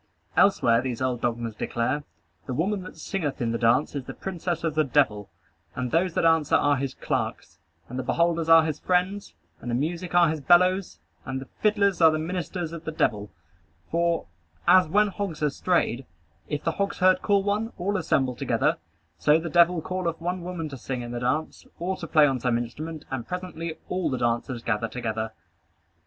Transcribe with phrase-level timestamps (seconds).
[0.35, 2.03] Elsewhere, these old dogmas declare
[2.47, 5.29] "The woman that singeth in the dance is the princess of the devil;
[5.75, 9.75] and those that answer are his clerks; and the beholders are his friends, and the
[9.75, 13.29] music are his bellows, and the fiddlers are the ministers of the devil;
[13.91, 14.25] for,
[14.67, 16.07] as when hogs are strayed,
[16.49, 18.77] if the hogs' herd call one, all assemble together,
[19.19, 22.39] so the devil calleth one woman to sing in the dance, or to play on
[22.39, 25.31] some instrument, and presently all the dancers gather together."